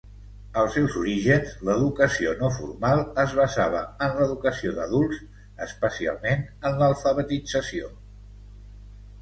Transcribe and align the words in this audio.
Als 0.59 0.71
seus 0.77 0.93
orígens 1.01 1.51
l'educació 1.67 2.31
no 2.39 2.49
formal 2.55 3.03
es 3.25 3.35
basava 3.41 3.83
en 4.07 4.17
l'educació 4.21 4.73
d'adults, 4.79 5.21
especialment 5.69 6.45
en 6.71 6.83
l'alfabetització. 6.85 7.93